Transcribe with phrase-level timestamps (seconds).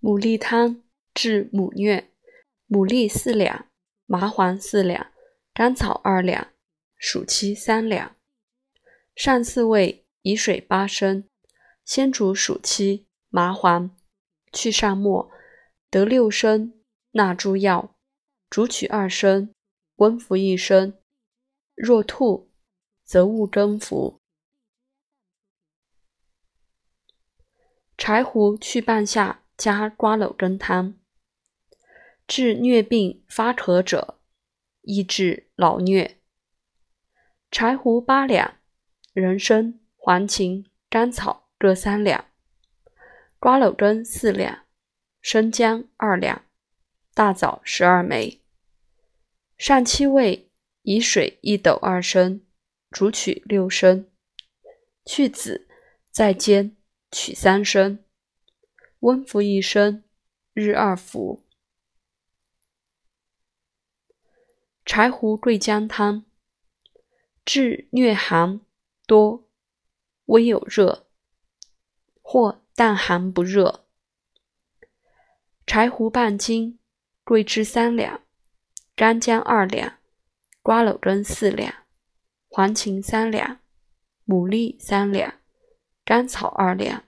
[0.00, 0.82] 牡蛎汤
[1.14, 2.04] 治母疟：
[2.68, 3.68] 牡蛎四两，
[4.04, 5.12] 麻黄四两，
[5.54, 6.52] 甘草二两，
[6.96, 8.14] 暑期三两。
[9.14, 11.28] 上四味，以水八升，
[11.84, 13.96] 先煮暑期、麻黄，
[14.52, 15.30] 去上末，
[15.90, 16.74] 得六升，
[17.12, 17.96] 纳诸药，
[18.50, 19.54] 煮取二升，
[19.96, 20.98] 温服一升。
[21.74, 22.50] 若吐，
[23.02, 24.20] 则勿更服。
[27.96, 29.45] 柴胡去半夏。
[29.56, 30.94] 加瓜蒌根汤，
[32.26, 34.18] 治疟病发渴者，
[34.82, 36.16] 益治老疟。
[37.50, 38.56] 柴胡八两，
[39.14, 42.26] 人参、黄芩、甘草各三两，
[43.38, 44.64] 瓜蒌根四两，
[45.22, 46.44] 生姜二两，
[47.14, 48.42] 大枣十二枚。
[49.56, 50.50] 上七味，
[50.82, 52.44] 以水一斗二升，
[52.90, 54.10] 煮取六升，
[55.06, 55.66] 去籽，
[56.10, 56.76] 再煎，
[57.10, 58.05] 取三升。
[59.06, 60.02] 温服一升，
[60.52, 61.44] 日二服。
[64.84, 66.24] 柴胡桂姜汤，
[67.44, 68.60] 治疟寒
[69.06, 69.48] 多，
[70.24, 71.06] 微有热，
[72.20, 73.86] 或淡寒不热。
[75.64, 76.80] 柴胡半斤，
[77.22, 78.22] 桂枝三两，
[78.96, 79.98] 干姜二两，
[80.62, 81.72] 瓜蒌根四两，
[82.48, 83.60] 黄芩三两，
[84.26, 85.40] 牡蛎三两，
[86.04, 87.05] 甘草二两。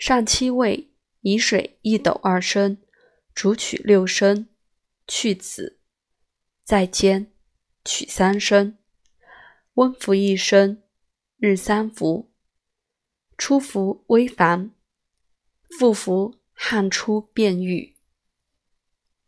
[0.00, 2.78] 上七味，以水一斗二升，
[3.34, 4.48] 煮取六升，
[5.06, 5.78] 去籽，
[6.64, 7.30] 再煎，
[7.84, 8.78] 取三升，
[9.74, 10.82] 温服一升，
[11.36, 12.32] 日三服。
[13.36, 14.74] 初服微烦，
[15.78, 17.98] 复服汗出便愈。